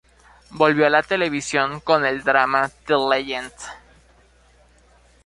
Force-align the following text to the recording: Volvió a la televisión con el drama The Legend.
Volvió 0.49 0.87
a 0.87 0.89
la 0.89 1.03
televisión 1.03 1.79
con 1.79 2.07
el 2.07 2.23
drama 2.23 2.71
The 2.87 2.95
Legend. 3.07 3.53